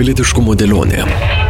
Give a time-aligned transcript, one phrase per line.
[0.00, 1.49] Pilietiškumo dėlionė.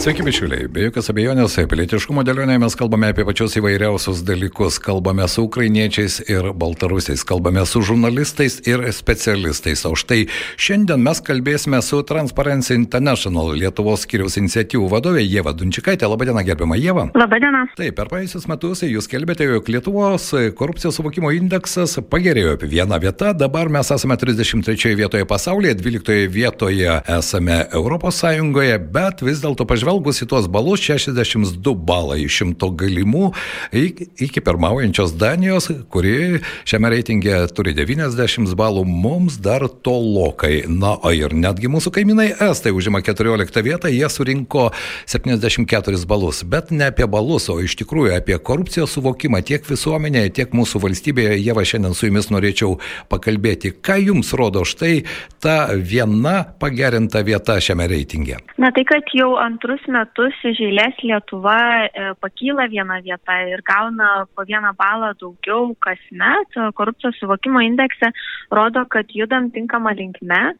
[0.00, 0.64] Sveiki, bičiuliai.
[0.72, 4.78] Be jokios abejonės, pilietiškumo dėlionėje mes kalbame apie pačius įvairiausius dalykus.
[4.80, 9.82] Kalbame su ukrainiečiais ir baltarusiais, kalbame su žurnalistais ir specialistais.
[9.84, 10.22] O štai
[10.56, 16.08] šiandien mes kalbėsime su Transparency International Lietuvos skiriaus iniciatyvų vadovė Jėva Dunčikaitė.
[16.08, 17.10] Labadiena, gerbiama Jėva.
[17.20, 17.66] Labadiena.
[17.76, 23.34] Taip, per praėjusius metus jūs kelbėte, jog Lietuvos korupcijos suvokimo indeksas pagerėjo apie vieną vietą.
[23.36, 29.89] Dabar mes esame 33 vietoje pasaulyje, 12 vietoje esame Europos Sąjungoje, bet vis dėlto pažvelgime
[29.90, 33.32] pažvelgus į tuos balus, 62 balai iš šimto galimų
[33.74, 40.64] iki, pirmaujančios Danijos, kuri šiame reitinge turi 90 balų, mums dar tolokai.
[40.70, 44.70] Na, o ir netgi mūsų kaimynai Estai užima 14 vietą, jie surinko
[45.10, 46.44] 74 balus.
[46.44, 51.40] Bet ne apie balus, o iš tikrųjų apie korupcijos suvokimą tiek visuomenėje, tiek mūsų valstybėje.
[51.40, 52.78] Jėva, šiandien su jumis norėčiau
[53.10, 53.74] pakalbėti.
[53.82, 55.02] Ką jums rodo štai
[55.42, 58.38] ta viena pagerinta vieta šiame reitinge?
[58.60, 63.62] Na tai, kad jau antrus antrus metus iš eilės Lietuva e, pakyla vieną vietą ir
[63.62, 66.74] gauna po vieną balą daugiau kasmet.
[66.74, 68.12] Korupcijos suvokimo indekse
[68.50, 70.54] rodo, kad judam tinkamą linkme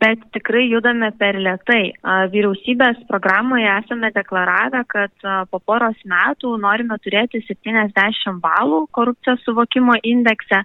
[0.00, 1.92] bet tikrai judame per lietai.
[2.32, 5.12] Vyriausybės programoje esame deklaravę, kad
[5.50, 10.62] po poros metų norime turėti 70 balų korupcijos suvokimo indekse,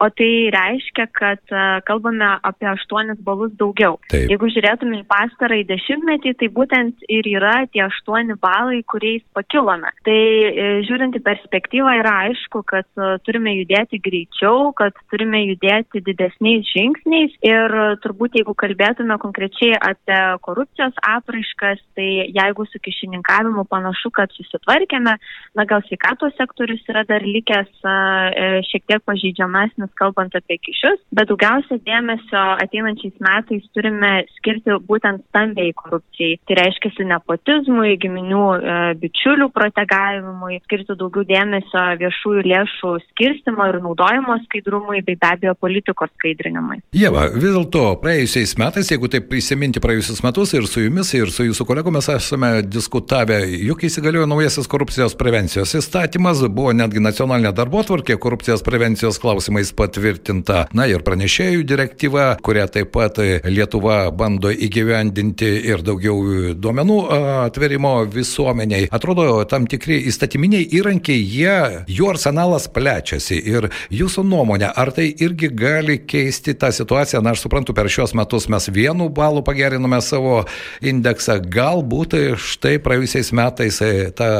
[0.00, 1.54] o tai reiškia, kad
[1.86, 3.98] kalbame apie 8 balus daugiau.
[4.10, 4.30] Taip.
[4.32, 9.92] Jeigu žiūrėtume į pastarąjį dešimtmetį, tai būtent ir yra tie 8 balai, kuriais pakilome.
[10.06, 12.88] Tai e, žiūrint į perspektyvą yra aišku, kad
[13.26, 20.96] turime judėti greičiau, kad turime judėti didesniais žingsniais ir turbūt jeigu kalbėtume konkrečiai apie korupcijos
[21.04, 25.16] apraiškas, tai jeigu su kišininkavimu panašu, kad susitvarkėme,
[25.58, 31.00] na gal sveikatos sektorius yra dar likęs e, šiek tiek pažeidžiamasnis duomenis kalbant apie kišius,
[31.12, 36.38] bet daugiausia dėmesio ateinančiais metais turime skirti būtent stambiai korupcijai.
[36.46, 44.38] Tai reiškia nepotizmui, giminių e, bičiulių protegavimui, skirti daugiau dėmesio viešųjų lėšų skirstimo ir naudojimo
[44.44, 46.80] skaidrumui, bei be abejo politikos skaidrinimui.
[46.92, 51.46] Jeva, vis dėlto praėjusiais metais, jeigu taip prisiminti praėjusius metus ir su jumis, ir su
[51.48, 58.18] jūsų kolegomis esame diskutavę, juk įsigaliojo naujasis korupcijos prevencijos įstatymas, buvo netgi nacionalinė darbo tvarkė
[58.20, 60.66] korupcijos prevencijos klausimais patvirtinta.
[60.76, 66.98] Na ir pranešėjų direktyva, kurią taip pat Lietuva bando įgyvendinti ir daugiau duomenų
[67.46, 68.88] atverimo visuomeniai.
[68.94, 73.38] Atrodo, tam tikri įstatyminiai įrankiai, jie, jų arsenalas plečiasi.
[73.50, 77.22] Ir jūsų nuomonė, ar tai irgi gali keisti tą situaciją?
[77.24, 80.44] Na, aš suprantu, per šios metus mes vienu balu pagerinome savo
[80.84, 81.40] indeksą.
[81.50, 84.30] Galbūt štai praėjusiais metais e, ta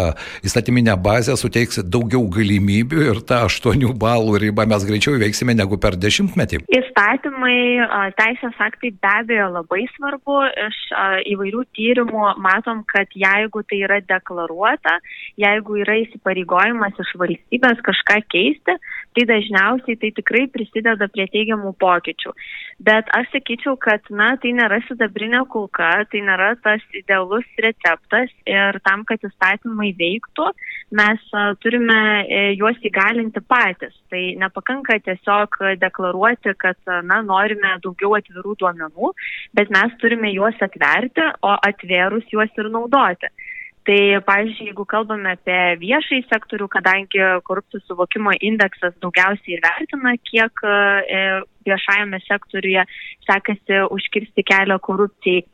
[0.47, 5.79] įstatyminė bazė suteiks daugiau galimybių ir tą 8 balų ribą mes greičiau įveiksime veiksime negu
[5.81, 6.65] per dešimtmetį?
[6.75, 7.57] Įstatymai,
[8.19, 10.41] teisės aktai be abejo labai svarbu.
[10.67, 10.79] Iš
[11.31, 14.99] įvairių tyrimų matom, kad jeigu tai yra deklaruota,
[15.41, 18.77] jeigu yra įsipareigojimas iš valstybės kažką keisti,
[19.17, 22.33] tai dažniausiai tai tikrai prisideda prie teigiamų pokyčių.
[22.87, 28.81] Bet aš sakyčiau, kad na, tai nėra sidabrinė kulka, tai nėra tas idealus receptas ir
[28.87, 30.49] tam, kad įstatymai veiktų,
[31.01, 31.27] mes
[31.65, 33.97] turime e, juos įgalinti patys.
[34.11, 39.13] Tai nepakanka tiesiog deklaruoti, kad na, norime daugiau atvirų duomenų,
[39.59, 43.31] bet mes turime juos atverti, o atvėrus juos ir naudoti.
[43.91, 50.63] Tai, pavyzdžiui, jeigu kalbame apie viešai sektorių, kadangi korupcijos suvokimo indeksas daugiausiai ir vertina, kiek
[50.63, 51.25] e,
[51.67, 52.87] viešajame sektoriuje
[53.27, 55.45] sekasi užkirsti kelią korupcijai,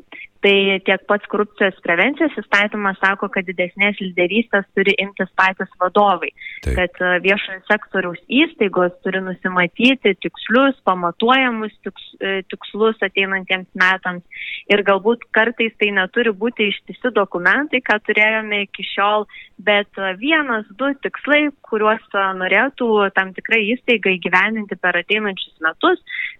[0.47, 6.29] Tai tiek pats korupcijos prevencijos įstatymas sako, kad didesnės lyderystės turi imtis patys vadovai,
[6.62, 6.76] Taip.
[6.76, 14.44] kad e, viešojo sektoriaus įstaigos turi nusimatyti tikslius, pamatuojamus tiks, e, tikslus ateinantiems metams.
[14.70, 19.26] Ir galbūt kartais tai neturi būti ištisi dokumentai, ką turėjome iki šiol,
[19.56, 22.06] bet e, vienas, du tikslai, kuriuos
[22.38, 25.95] norėtų tam tikrai įstaigai gyveninti per ateinančius metus,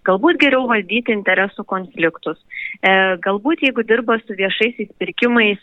[0.07, 2.39] galbūt geriau valdyti interesų konfliktus.
[3.25, 5.61] Galbūt jeigu dirba su viešaisiais pirkimais,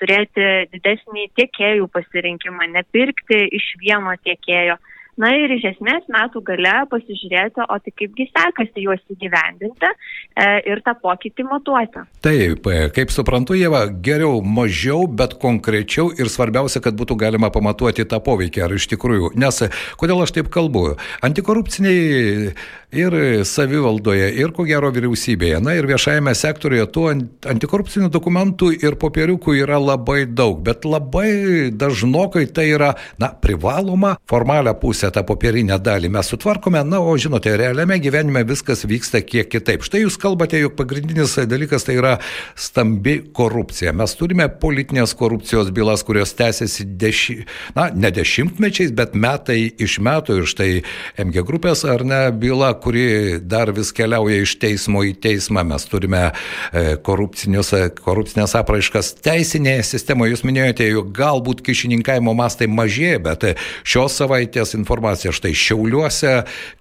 [0.00, 4.78] turėti didesnį tiekėjų pasirinkimą, nepirkti iš vieno tiekėjo.
[5.20, 10.82] Na ir iš esmės metų gale pasižiūrėti, o tai kaipgi sekasi juos įgyvendinti e, ir
[10.86, 12.02] tą pokytį matuoti.
[12.24, 18.08] Taip, e, kaip suprantu, Jėva, geriau mažiau, bet konkrečiau ir svarbiausia, kad būtų galima pamatuoti
[18.10, 19.34] tą poveikį, ar iš tikrųjų.
[19.38, 19.62] Nes
[20.00, 20.96] kodėl aš taip kalbu?
[21.24, 22.50] Antikorupciniai
[22.94, 23.16] ir
[23.46, 27.06] savivaldoje, ir ko gero vyriausybėje, na ir viešajame sektoriuje tų
[27.54, 34.76] antikorupcinių dokumentų ir popieriukų yra labai daug, bet labai dažnokai tai yra, na, privaloma formalią
[35.04, 39.82] pusę, tą popierinę dalį mes sutvarkome, na, o žinote, realiame gyvenime viskas vyksta kiek kitaip.
[39.84, 42.18] Štai jūs kalbate, jog pagrindinis dalykas tai yra
[42.56, 43.92] stambi korupcija.
[43.92, 47.44] Mes turime politinės korupcijos bylas, kurios tęsiasi deši,
[47.76, 50.70] na, ne dešimtmečiais, bet metai iš metų ir štai
[51.18, 55.64] MG grupės ar ne byla, kuri dar vis keliauja iš teismo į teismą.
[55.64, 56.30] Mes turime
[56.72, 60.34] e, korupcinės apraiškas teisinėje sistemoje.
[60.34, 63.48] Jūs minėjote, jog galbūt kišininkavimo mastai mažėja, bet
[63.84, 66.32] šios savaitės informacija štai šiauliuose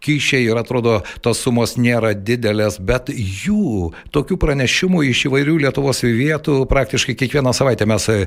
[0.06, 6.60] kyšiai ir atrodo tos sumos nėra didelės, bet jų tokių pranešimų iš įvairių Lietuvos vietų
[6.70, 8.20] praktiškai kiekvieną savaitę mes e,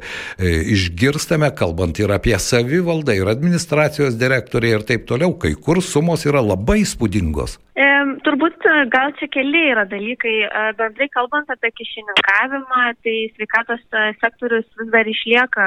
[0.75, 6.43] išgirstame, kalbant ir apie savivaldą, ir administracijos direktoriai ir taip toliau, kai kur sumos yra
[6.43, 7.61] labai spūdingos.
[7.79, 7.87] E,
[8.27, 10.35] turbūt e, gal čia keli yra dalykai.
[10.47, 15.67] E, bendrai kalbant apie kišininkavimą, tai sveikatos e, sektorius vis dar išlieka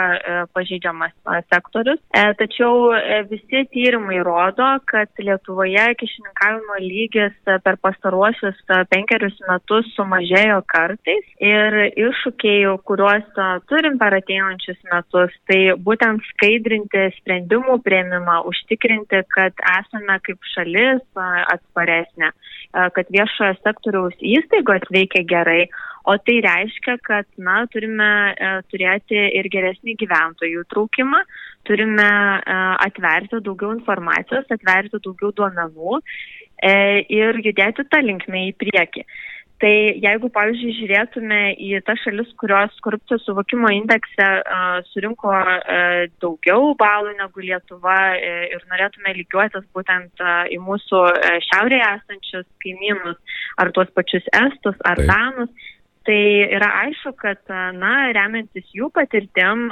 [0.55, 1.13] pažeidžiamas
[1.51, 1.99] sektorius.
[2.39, 2.89] Tačiau
[3.29, 7.35] visi tyrimai rodo, kad Lietuvoje kišininkavimo lygis
[7.65, 8.57] per pastaruosius
[8.91, 11.27] penkerius metus sumažėjo kartais.
[11.43, 13.27] Ir iššūkiai, kuriuos
[13.69, 21.99] turim per ateinančius metus, tai būtent skaidrinti sprendimų prieimimą, užtikrinti, kad esame kaip šalis atsparė
[21.99, 22.31] geresnė,
[22.73, 25.63] kad viešojo sektoriaus įstaigos veikia gerai,
[26.09, 28.09] o tai reiškia, kad na, turime
[28.71, 31.23] turėti ir geresnį gyventojų traukimą,
[31.67, 32.09] turime
[32.85, 36.73] atverti daugiau informacijos, atverti daugiau duomenų e,
[37.09, 39.05] ir judėti tą linkmę į priekį.
[39.59, 44.27] Tai jeigu, pavyzdžiui, žiūrėtume į tas šalis, kurios korupcijos suvokimo indekse
[44.93, 45.33] surinko
[46.23, 50.23] daugiau balų negu Lietuva uh, ir norėtume lygiuotis būtent
[50.55, 53.19] į mūsų uh, šiaurėje esančius kaimynus,
[53.59, 55.51] ar tuos pačius estus, ar danus,
[56.07, 57.43] tai yra aišku, kad,
[57.75, 59.67] na, remiantis jų patirtim,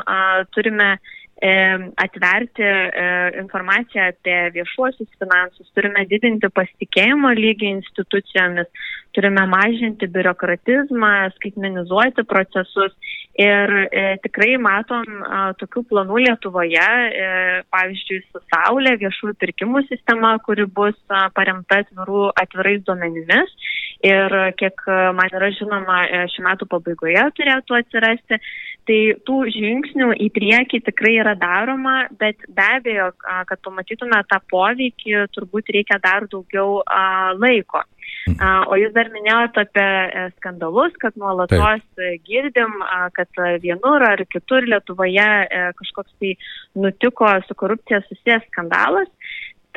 [0.51, 8.65] turime E, atverti e, informaciją apie viešuosius finansus, turime didinti pasitikėjimo lygį institucijomis,
[9.13, 12.95] turime mažinti biurokratizmą, skaitmenizuoti procesus
[13.37, 17.29] ir e, tikrai matom a, tokių planų Lietuvoje, e,
[17.69, 23.53] pavyzdžiui, su Saulė viešųjų pirkimų sistema, kuri bus a, paremta atvirų, atvirais duomenimis
[24.05, 24.81] ir kiek
[25.17, 28.37] man yra žinoma, šių metų pabaigoje turėtų atsirasti.
[28.87, 33.09] Tai tų žingsnių į priekį tikrai yra daroma, bet be abejo,
[33.49, 36.79] kad pamatytume tą poveikį, turbūt reikia dar daugiau
[37.35, 37.83] laiko.
[38.71, 42.23] O jūs dar minėjote apie e, skandalus, kad nuolatos Taip.
[42.27, 42.73] girdim,
[43.15, 46.33] kad vienur ar kitur Lietuvoje e, kažkoks tai
[46.75, 49.07] nutiko su korupcija susijęs skandalas.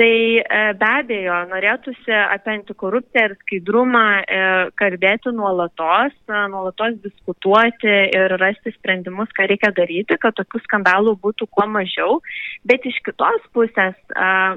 [0.00, 4.38] Tai e, be abejo, norėtųsi apie antikorupciją ir skaidrumą e,
[4.81, 11.50] kalbėti nuolatos, e, nuolatos diskutuoti ir rasti sprendimus, ką reikia daryti, kad tokių skandalų būtų
[11.52, 12.17] kuo mažiau.
[12.64, 13.99] Bet iš kitos pusės,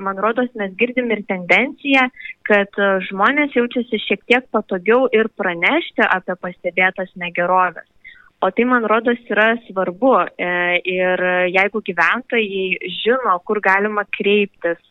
[0.06, 2.08] man rodos, mes girdim ir tendenciją,
[2.48, 2.80] kad
[3.10, 7.90] žmonės jaučiasi šiek tiek patogiau ir pranešti apie pastebėtas negerovės.
[8.44, 10.10] O tai, man rodos, yra svarbu.
[10.36, 10.48] E,
[10.92, 11.22] ir
[11.54, 14.82] jeigu gyventojai žino, kur galima kreiptis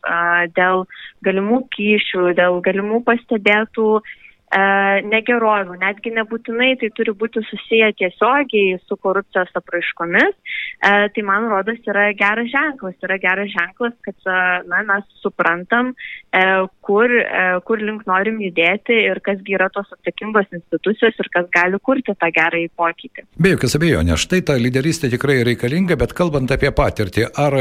[0.57, 0.87] dėl
[1.27, 3.89] galimų kyšių, dėl galimų pastebėtų
[4.53, 11.81] negerovių, netgi nebūtinai tai turi būti susiję tiesiogiai su korupcijos apraiškomis, e, tai man rodos
[11.89, 14.37] yra geras ženklas, yra geras ženklas, kad e,
[14.69, 15.95] na, mes suprantam,
[16.83, 17.13] kur,
[17.69, 22.31] kur link norim judėti ir kasgi yra tos atsakingos institucijos ir kas gali kurti tą
[22.33, 23.25] gerąjį pokytį.
[23.37, 27.59] Be jokios abejonės, štai ta lyderystė tikrai reikalinga, bet kalbant apie patirtį, ar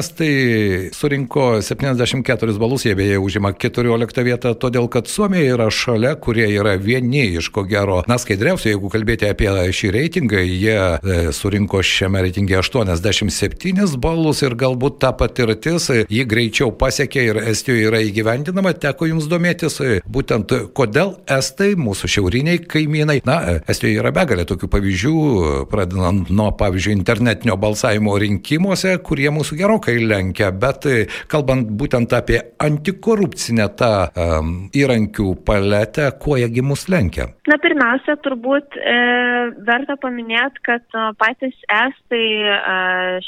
[0.00, 6.46] Estai surinko 74 balus, jie beje užima 14 vietą, todėl kad Suomija yra šalia, kurie
[6.52, 11.82] yra vieni iš ko gero, na, skaidriausių, jeigu kalbėti apie šį reitingą, jie e, surinko
[11.84, 18.02] šiame reitinge 87 balus ir galbūt ta patirtis e, jį greičiau pasiekė ir Estijoje yra
[18.04, 23.38] įgyvendinama, teko jums domėtis e, būtent kodėl Estai, mūsų šiauriniai kaimynai, na,
[23.70, 25.14] Estijoje yra begalė tokių pavyzdžių,
[25.70, 30.86] pradedant nuo, pavyzdžiui, internetinio balsavimo rinkimuose, kurie mūsų gerokai lenkia, bet
[31.30, 37.28] kalbant būtent apie antikorupcinę tą um, įrankių paletę, kuo jiegi mus lenkia?
[37.50, 38.96] Na, pirmiausia, turbūt e,
[39.66, 42.56] verta paminėti, kad e, patys estai, e,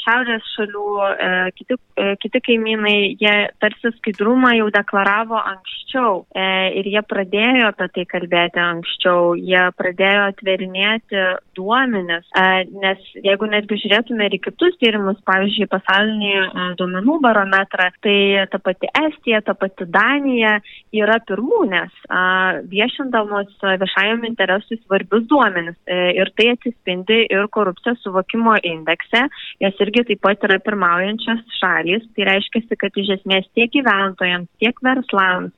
[0.01, 6.47] šiaurės šalių, e, kiti, e, kiti kaimynai, jie tarsi skaidrumą jau deklaravo anksčiau e,
[6.79, 11.25] ir jie pradėjo apie tai kalbėti anksčiau, jie pradėjo atverinėti
[11.57, 12.45] duomenis, e,
[12.83, 18.17] nes jeigu netgi žiūrėtume ir kitus tyrimus, pavyzdžiui, pasaulinį e, duomenų barometrą, tai
[18.51, 20.57] ta pati Estija, ta pati Danija
[20.93, 22.03] yra pirmūnės
[22.73, 25.77] viešindamos viešajam interesui svarbius duomenis.
[25.85, 29.25] E, ir tai atsispindi ir korupcijos suvokimo indekse.
[29.63, 32.07] Jos irgi taip pat yra pirmaujančios šalys.
[32.15, 35.53] Tai reiškia, kad iš esmės tiek gyventojams, tiek verslams,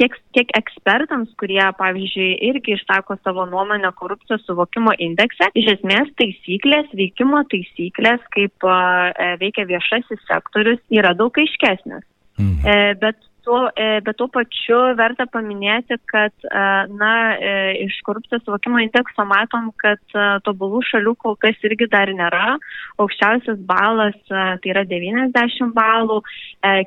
[0.00, 6.88] tiek, tiek ekspertams, kurie, pavyzdžiui, irgi išsako savo nuomonę korupcijos suvokimo indekse, iš esmės taisyklės,
[6.98, 12.06] veikimo taisyklės, kaip e, veikia viešasis sektorius, yra daug aiškesnės.
[12.40, 12.64] Mhm.
[12.64, 16.62] E, bet tuo, e, bet tuo pačiu verta paminėti, kad e,
[16.94, 17.52] na, e,
[17.84, 20.00] iš korupcijos suvokimo indekso matom, kad
[20.46, 22.56] tobulų šalių kol kas irgi dar nėra.
[23.02, 26.20] Aukščiausias balas tai yra 90 balų.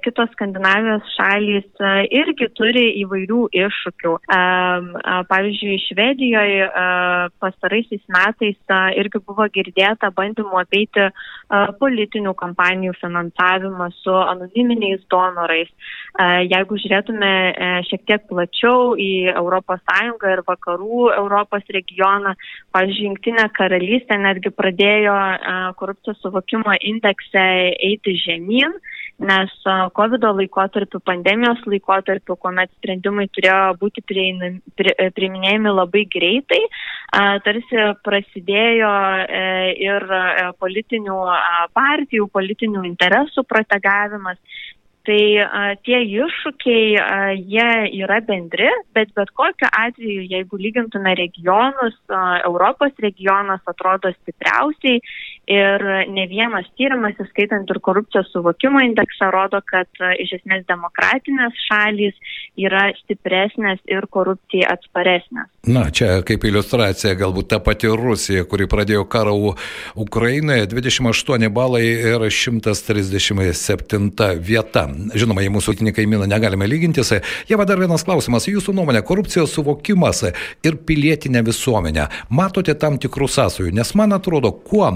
[0.04, 1.82] Kitos Skandinavijos šalys
[2.16, 4.14] irgi turi įvairių iššūkių.
[5.32, 6.70] Pavyzdžiui, Švedijoje
[7.44, 11.10] pastaraisiais metais irgi buvo girdėta bandymų apeiti
[11.82, 15.72] politinių kampanijų finansavimą su anoniminiais donorais
[16.50, 22.36] jeigu žiūrėtume e, šiek tiek plačiau į ES ir vakarų Europos regioną,
[22.76, 27.48] pavyzdžiui, Junktinė karalystė netgi pradėjo e, korupcijos suvokimo indekse
[27.90, 28.78] eiti žemyn
[29.16, 29.52] nes
[29.96, 36.60] COVID laikotarpiu, pandemijos laikotarpiu, kuomet sprendimai turėjo būti prieinami, pri, e, priiminėjami labai greitai,
[37.46, 38.92] tarsi prasidėjo
[39.80, 40.06] ir
[40.60, 41.20] politinių
[41.78, 44.42] partijų, politinių interesų protegavimas
[45.06, 51.98] Tai a, tie iššūkiai, a, jie yra bendri, bet bet kokiu atveju, jeigu lygintume regionus,
[52.10, 54.98] a, Europos regionas atrodo stipriausiai
[55.46, 61.54] ir ne vienas tyrimas, įskaitant ir korupcijos suvokimo indeksą, rodo, kad a, iš esmės demokratinės
[61.68, 62.18] šalys
[62.58, 65.52] yra stipresnės ir korupcijai atsparesnės.
[65.70, 69.54] Na, čia kaip iliustracija galbūt ta pati Rusija, kuri pradėjo karą
[69.98, 74.95] Ukrainoje, 28 balai ir 137 vieta.
[75.16, 77.14] Žinoma, į mūsų ūkinį kaimyną negalime lygintis.
[77.50, 78.48] Jie dar vienas klausimas.
[78.50, 80.24] Jūsų nuomonė, korupcijos suvokimas
[80.66, 82.10] ir pilietinė visuomenė.
[82.30, 83.74] Matote tam tikrų sąsajų?
[83.76, 84.92] Nes man atrodo, kuo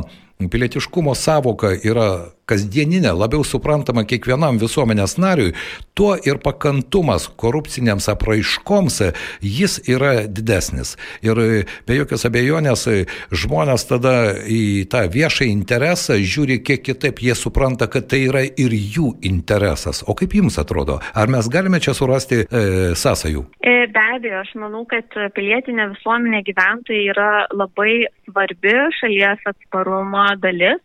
[0.47, 5.51] pilietiškumo savoka yra kasdieninė, labiau suprantama kiekvienam visuomenės nariui,
[5.97, 9.01] tuo ir pakantumas korupciniams apraiškoms
[9.43, 10.95] jis yra didesnis.
[11.25, 11.41] Ir
[11.85, 12.87] be jokios abejonės
[13.35, 14.15] žmonės tada
[14.47, 20.01] į tą viešą interesą žiūri kiek kitaip, jie supranta, kad tai yra ir jų interesas.
[20.07, 22.63] O kaip jums atrodo, ar mes galime čia surasti e,
[22.97, 23.43] sąsajų?
[23.59, 30.83] E, be abejo, aš manau, kad pilietinė visuomenė gyventojai yra labai svarbi šalies atsparumo dalis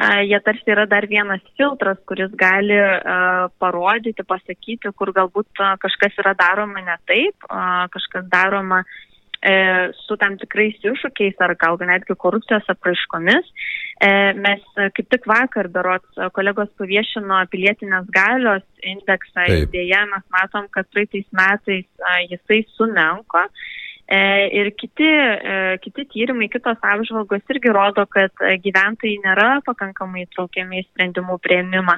[0.00, 2.78] jie tarsi yra dar vienas filtras, kuris gali
[3.60, 7.44] parodyti, pasakyti, kur galbūt kažkas yra daroma ne taip,
[7.92, 8.80] kažkas daroma
[9.42, 13.52] e, su tam tikrais iššūkiais ar gal netgi korupcijos apraiškomis.
[14.00, 14.64] E, mes
[14.96, 19.44] kaip tik vakar, berots, kolegos paviešino pilietinės galios indeksą,
[19.74, 21.84] dėja mes matom, kad praeitais metais
[22.30, 23.44] jisai sumenko.
[24.10, 30.80] E, ir kiti, e, kiti tyrimai, kitos apžvalgos irgi rodo, kad gyventojai nėra pakankamai traukiami
[30.80, 31.94] į sprendimų prieimimą.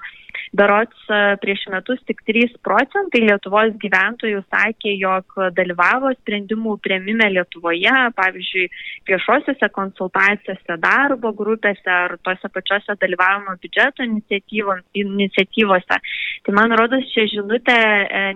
[0.52, 7.94] Berots e, prieš metus tik 3 procentai Lietuvos gyventojų sakė, jog dalyvavo sprendimų prieimime Lietuvoje,
[8.18, 8.66] pavyzdžiui,
[9.08, 16.00] viešosiuose konsultacijose, darbo grupėse ar tose pačiose dalyvavimo biudžeto iniciatyvose.
[16.44, 17.80] Tai man rodos, čia žinutė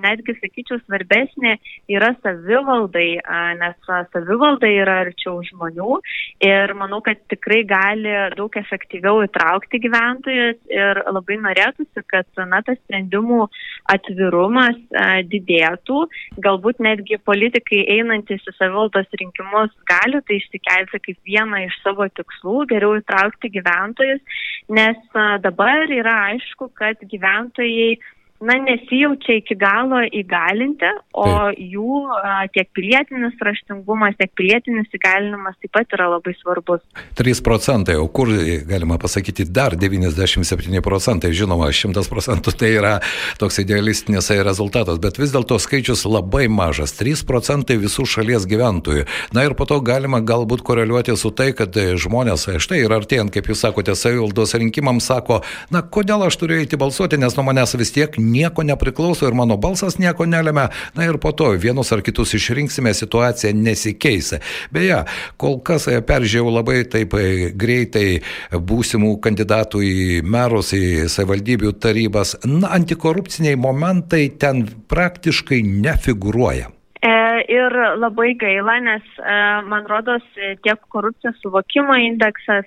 [0.01, 1.59] netgi, sakyčiau, svarbesnė
[1.93, 3.09] yra savivaldai,
[3.67, 5.99] nes savivalda yra arčiau žmonių
[6.45, 12.79] ir manau, kad tikrai gali daug efektyviau įtraukti gyventojus ir labai norėtųsi, kad na, tas
[12.85, 13.47] sprendimų
[13.93, 16.03] atvirumas a, didėtų.
[16.45, 22.67] Galbūt netgi politikai einantis į savivaldos rinkimus gali tai išsikelti kaip vieną iš savo tikslų,
[22.73, 24.23] geriau įtraukti gyventojus,
[24.73, 27.97] nes a, dabar yra aišku, kad gyventojai
[28.41, 31.61] na, nesijaučia iki galo įgalinti, o taip.
[31.73, 36.83] jų a, tiek pilietinis raštingumas, tiek pilietinis įgalinimas taip pat yra labai svarbus.
[37.19, 38.31] 3 procentai, o kur
[38.69, 42.95] galima pasakyti dar 97 procentai, žinoma, 100 procentų tai yra
[43.41, 49.07] toks idealistinis rezultatas, bet vis dėlto skaičius labai mažas- 3 procentai visų šalies gyventojų.
[49.33, 53.47] Na ir po to galima galbūt koreliuoti su tai, kad žmonės, štai ir artėjant, kaip
[53.47, 57.93] jūs sakote, savivaldos rinkimams sako, na kodėl aš turiu eiti balsuoti, nes nuo manęs vis
[57.93, 62.35] tiek nieko nepriklauso ir mano balsas nieko nelemia, na ir po to vienus ar kitus
[62.37, 64.35] išrinksime, situacija nesikeis.
[64.75, 65.03] Beje,
[65.41, 68.07] kol kas e, peržiūrėjau labai taip e, greitai
[68.53, 72.37] būsimų kandidatų į merus, į savivaldybių tarybas.
[72.47, 76.73] Na, antikorupciniai momentai ten praktiškai nefiguruoja.
[77.07, 77.13] E,
[77.53, 79.19] ir labai gaila, nes
[79.69, 80.25] man rodos
[80.65, 82.67] tiek korupcijos suvokimo indeksas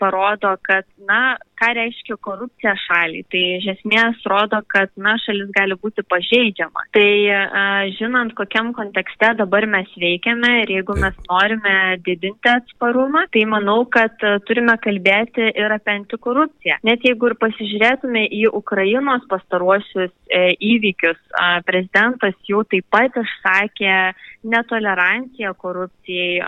[0.00, 3.26] parodo, kad, na, ką reiškia korupcija šaliai.
[3.32, 6.86] Tai iš esmės rodo, kad na, šalis gali būti pažeidžiama.
[6.94, 7.08] Tai
[7.98, 11.74] žinant, kokiam kontekste dabar mes veikiame ir jeigu mes norime
[12.06, 14.16] didinti atsparumą, tai manau, kad
[14.48, 16.78] turime kalbėti ir apie antikorupciją.
[16.86, 21.20] Net jeigu ir pasižiūrėtume į Ukrainos pastaruosius e, įvykius,
[21.68, 23.94] prezidentas jau taip pat išsakė
[24.48, 26.38] netoleranciją korupcijai,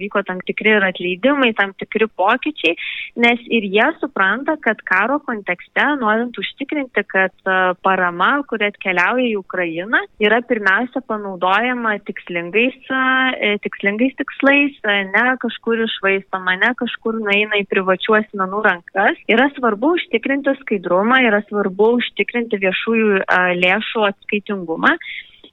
[0.00, 2.76] vyko tam tikri ir atleidimai, tam tikri pokyčiai,
[3.24, 9.26] nes ir jie supranta, supranta, kad karo kontekste, norint užtikrinti, kad e, parama, kuri atkeliauja
[9.30, 17.20] į Ukrainą, yra pirmiausia panaudojama tikslingais, e, tikslingais tikslais, e, ne kažkur išvaistoma, ne kažkur
[17.20, 19.18] nueina į privačių asmenų rankas.
[19.28, 23.24] Yra svarbu užtikrinti skaidrumą, yra svarbu užtikrinti viešųjų
[23.60, 24.96] lėšų atskaitingumą.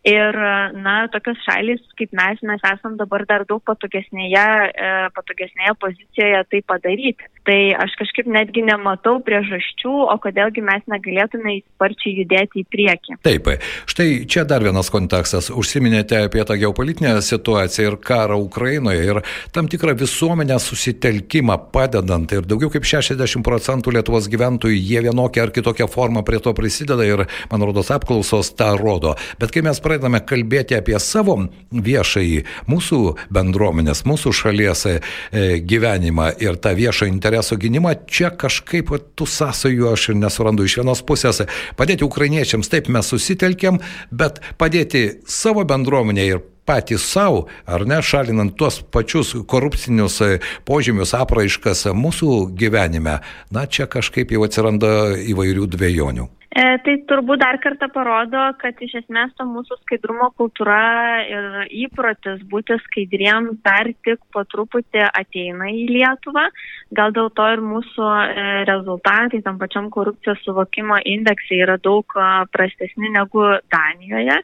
[0.08, 0.38] Ir,
[0.80, 6.62] na, tokios šalis kaip mes, mes esam dabar dar daug patogesnėje, e, patogesnėje pozicijoje tai
[6.72, 7.28] padaryti.
[7.48, 13.18] Tai aš kažkaip netgi nematau priežasčių, o kodėlgi mes negalėtume sparčiai judėti į priekį.
[13.24, 13.48] Taip,
[13.88, 15.48] štai čia dar vienas kontekstas.
[15.52, 19.22] Užsiminėte apie tą geopolitinę situaciją ir karą Ukrainoje ir
[19.56, 22.36] tam tikrą visuomenės susitelkimą padedant.
[22.36, 27.08] Ir daugiau kaip 60 procentų Lietuvos gyventojų jie vienokią ar kitokią formą prie to prisideda
[27.08, 29.16] ir, man rodos, apklausos tą rodo.
[29.40, 29.97] Bet kai mes pradedame
[30.28, 31.38] kalbėti apie savo
[31.72, 33.00] viešąjį, mūsų
[33.34, 34.98] bendruomenės, mūsų šalies e,
[35.62, 41.04] gyvenimą ir tą viešą interesų gynimą, čia kažkaip tų sąsajų aš ir nesurandu iš vienos
[41.08, 41.44] pusės.
[41.80, 48.58] Padėti ukrainiečiams, taip mes susitelkėm, bet padėti savo bendruomenė ir patys savo, ar ne, šalinant
[48.60, 50.32] tuos pačius korupcinius e,
[50.68, 53.22] požymius, apraiškas mūsų gyvenime,
[53.56, 56.28] na čia kažkaip jau atsiranda įvairių dviejonių.
[56.48, 60.78] E, tai turbūt dar kartą parodo, kad iš esmės to mūsų skaidrumo kultūra
[61.28, 66.48] ir įprotis būti skaidriems dar tik po truputį ateina į Lietuvą.
[66.96, 72.16] Gal dėl to ir mūsų e, rezultatai tam pačiam korupcijos suvokimo indeksai yra daug
[72.56, 74.40] prastesni negu Danijoje.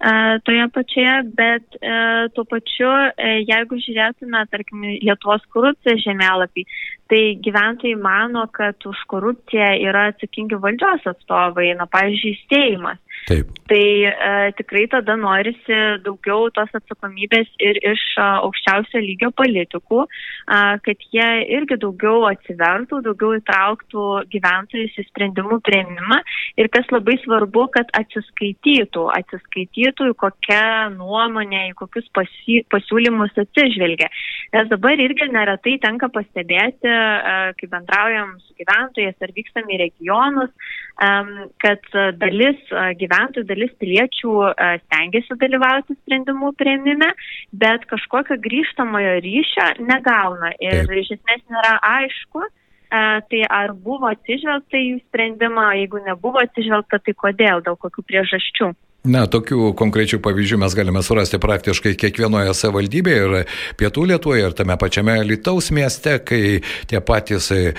[0.00, 1.96] E, toje pačioje, bet e,
[2.32, 2.88] tuo pačiu,
[3.20, 6.64] e, jeigu žiūrėtume, tarkim, Lietuvos korupcijos žemėlapį,
[7.12, 13.02] tai gyventojai mano, kad už korupciją yra atsakingi valdžios atstovai, na, pavyzdžiui, Seimas.
[13.28, 13.50] Taip.
[13.68, 20.00] Tai e, tikrai tada norisi daugiau tos atsakomybės ir iš a, aukščiausio lygio politikų,
[20.48, 21.28] a, kad jie
[21.58, 26.18] irgi daugiau atsivertų, daugiau įtrauktų gyventojus į sprendimų prieimimą
[26.58, 30.64] ir kas labai svarbu, kad atsiskaitytų, atsiskaitytų, į kokią
[30.96, 34.10] nuomonę, į kokius pasi, pasiūlymus atsižvelgia.
[34.56, 40.50] Nes dabar irgi neretai tenka pastebėti, a, kai bendraujam su gyventojais ar vykstam į regionus,
[41.00, 41.86] kad
[42.20, 43.10] dalis gyventojų,
[43.48, 44.34] dalis piliečių
[44.84, 47.10] stengiasi dalyvauti sprendimų prieimime,
[47.52, 50.96] bet kažkokio grįžtamojo ryšio negauna ir Taip.
[51.02, 52.44] iš esmės nėra aišku,
[52.90, 58.72] tai ar buvo atsižvelgta į jų sprendimą, jeigu nebuvo atsižvelgta, tai kodėl, dėl kokių priežasčių.
[59.00, 64.74] Na, tokių konkrečių pavyzdžių mes galime surasti praktiškai kiekvienoje savivaldybėje ir pietų Lietuvoje, ir tame
[64.76, 66.58] pačiame Lietuvos mieste, kai
[66.90, 67.72] tie patys e,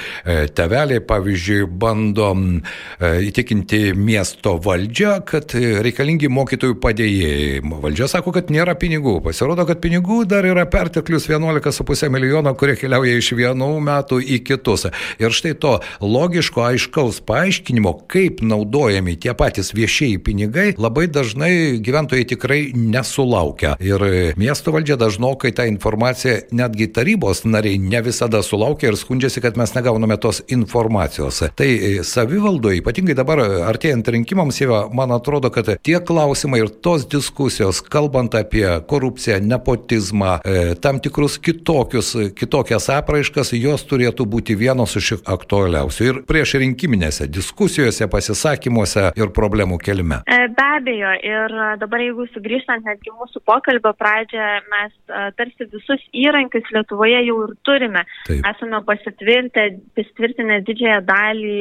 [0.58, 5.54] teveliai, pavyzdžiui, bando e, įtikinti miesto valdžią, kad
[5.86, 7.62] reikalingi mokytojų padėjėjai.
[7.70, 9.20] Valdžia sako, kad nėra pinigų.
[9.28, 14.88] Pasirodo, kad pinigų dar yra perteklius 11,5 milijono, kurie keliauja iš vienų metų į kitus.
[15.22, 22.26] Ir štai to logiško, aiškaus paaiškinimo, kaip naudojami tie patys viešieji pinigai, labai dažnai gyventojai
[22.34, 23.76] tikrai nesulaukia.
[23.84, 29.58] Ir miesto valdžia dažnokai tą informaciją netgi tarybos nariai ne visada sulaukia ir skundžiasi, kad
[29.60, 31.44] mes negauname tos informacijos.
[31.56, 31.70] Tai
[32.08, 38.36] savivaldoje, ypatingai dabar artėjant rinkimams, jau man atrodo, kad tie klausimai ir tos diskusijos, kalbant
[38.38, 46.08] apie korupciją, nepotizmą, e, tam tikrus kitokius, kitokias apraiškas, jos turėtų būti vienos iš aktualiausių
[46.08, 50.22] ir prieš rinkiminėse diskusijose, pasisakymuose ir problemų kelime.
[50.28, 51.12] E, be abejo, abejo.
[51.22, 54.94] Ir dabar jeigu sugrįžtant netgi mūsų pokalbio pradžią, mes
[55.38, 58.04] tarsi visus įrankius Lietuvoje jau ir turime.
[58.28, 58.46] Taip.
[58.52, 61.58] Esame pasitvirtinę didžiąją dalį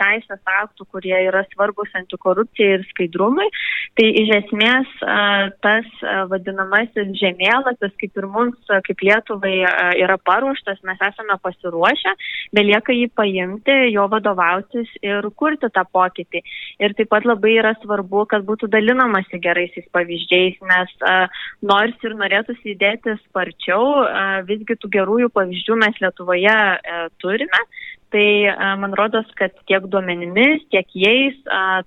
[0.00, 3.48] teisės aktų, kurie yra svarbus antikorupcijai ir skaidrumui.
[3.98, 4.86] Tai iš esmės
[5.62, 5.86] tas
[6.30, 9.56] vadinamasis žemėlapis, kaip ir mums, kaip Lietuvai,
[10.00, 12.12] yra paruoštas, mes esame pasiruošę,
[12.56, 16.40] belieka jį paimti, jo vadovautis ir kurti tą pokytį.
[16.82, 20.92] Ir taip pat labai yra svarbu, kad būtų dalinamasi geraisiais pavyzdžiais, nes
[21.62, 24.04] nors ir norėtųsi įdėti sparčiau,
[24.48, 27.60] visgi tų gerųjų pavyzdžių mes Lietuvoje uh, turime.
[28.14, 28.26] Tai
[28.78, 31.34] man rodos, kad tiek duomenimis, tiek jais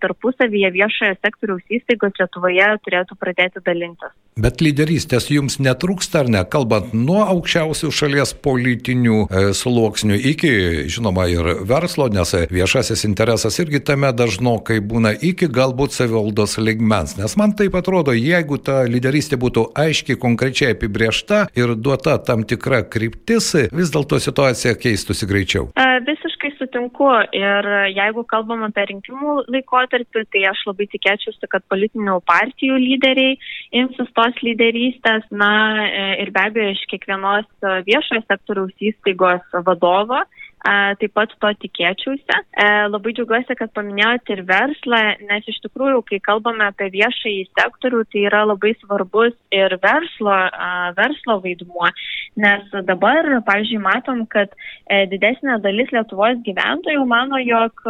[0.03, 4.11] tarpusavyje viešojo sektoriaus įstaigos Lietuvoje turėtų pradėti dalintis.
[4.37, 10.51] Bet lyderystės jums netrūksta ar ne, kalbant nuo aukščiausių šalies politinių e, sluoksnių iki,
[10.93, 17.15] žinoma, ir verslo, nes viešasis interesas irgi tame dažnokai būna iki galbūt savivaldos ligmens.
[17.17, 22.83] Nes man taip atrodo, jeigu ta lyderystė būtų aiškiai, konkrečiai apibriešta ir duota tam tikra
[22.85, 25.71] kryptis, vis dėlto situacija keistųsi greičiau.
[25.73, 32.19] A, visiškai sutinku ir jeigu kalbam apie rinkimų laikotarpį, tai aš labai tikėčiausi, kad politinių
[32.27, 33.37] partijų lyderiai
[33.81, 35.51] imsis to tos lyderystės, na
[35.85, 37.47] e, ir be abejo iš kiekvienos
[37.87, 40.23] viešojo sektoriaus įstaigos vadovo
[40.65, 42.25] taip pat to tikėčiausi.
[42.57, 48.03] E, labai džiaugiuosi, kad paminėjote ir verslą, nes iš tikrųjų, kai kalbame apie viešąjį sektorių,
[48.11, 50.35] tai yra labai svarbus ir verslo,
[50.97, 51.91] verslo vaidmuo,
[52.41, 54.51] nes dabar, pavyzdžiui, matom, kad
[54.89, 57.85] e, didesnė dalis Lietuvos gyventojų mano, jog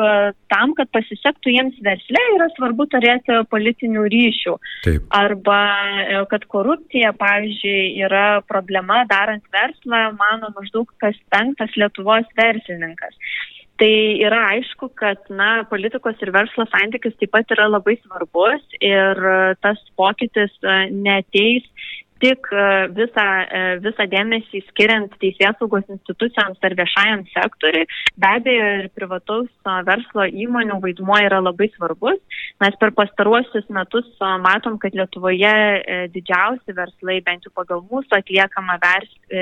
[0.52, 4.58] tam, kad pasisektų jiems versle, yra svarbu turėti politinių ryšių.
[4.86, 5.08] Taip.
[5.16, 5.62] Arba
[6.04, 13.16] e, kad korupcija, pavyzdžiui, yra problema darant verslą, mano maždaug kas penktas Lietuvos verslas verslininkas.
[13.78, 13.94] Tai
[14.26, 19.22] yra aišku, kad na, politikos ir verslo santykis taip pat yra labai svarbus ir
[19.62, 20.54] tas pokytis
[20.90, 21.68] neteis
[22.20, 27.86] tik e, visą, e, visą dėmesį skiriant teisėsaugos institucijoms ar viešajam sektoriui,
[28.18, 29.50] be abejo ir privataus
[29.88, 32.20] verslo įmonių vaidmuo yra labai svarbus.
[32.64, 34.08] Mes per pastaruosius metus
[34.44, 38.80] matom, kad Lietuvoje e, didžiausi verslai, bent jau pagal mūsų atliekamą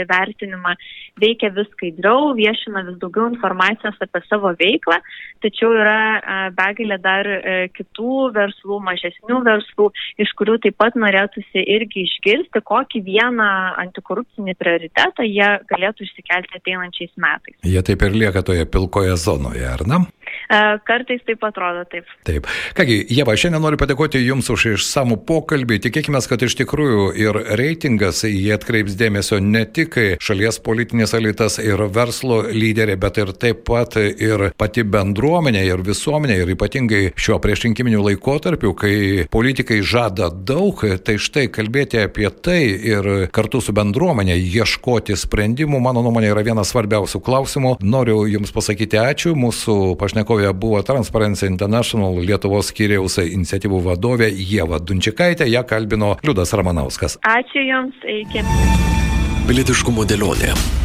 [0.10, 0.76] vertinimą,
[1.22, 5.00] veikia vis skaidriau, viešina vis daugiau informacijos apie savo veiklą,
[5.46, 7.30] tačiau yra begalė dar
[7.76, 9.90] kitų verslų, mažesnių verslų,
[10.22, 13.48] iš kurių taip pat norėtųsi irgi išgirsti, kokį vieną
[13.86, 17.58] antikorupcinį prioritetą jie galėtų išsikelti ateinančiais metais.
[17.66, 20.02] Jie taip ir lieka toje pilkoje zonoje, ar ne?
[20.50, 22.10] E, kartais taip atrodo, taip.
[22.28, 22.50] Taip.
[22.78, 25.80] Kągi, Jeva, šiandien noriu padėkoti Jums už išsamų pokalbį.
[25.86, 31.82] Tikėkime, kad iš tikrųjų ir reitingas jie atkreips dėmesio ne tik šalies politinės elitas ir
[31.94, 38.04] verslo lyderiai, bet ir taip pat ir pati bendruomenė ir visuomenė ir ypatingai šiuo priešrinkiminiu
[38.06, 38.96] laikotarpiu, kai
[39.32, 46.04] politikai žada daug, tai štai kalbėti apie tai ir kartu su bendruomenė ieškoti sprendimų, mano
[46.06, 47.74] nuomonė, yra vienas svarbiausių klausimų.
[47.84, 49.36] Noriu Jums pasakyti ačiū.
[49.40, 57.20] Mūsų pašnekovė buvo Transparency International Lietuvos skyriaus iniciatyvų vadovė Jeva Dunčikaitė, ją kalbino Liudas Ramanauskas.
[57.26, 58.46] Ačiū Jums, iki.
[59.46, 60.85] Pilietiškumo dėlionė.